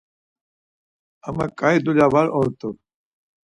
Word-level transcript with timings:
Ama 1.27 1.45
ǩai 1.57 1.77
dulya 1.83 2.07
var 2.13 2.27
ort̆u. 2.39 2.69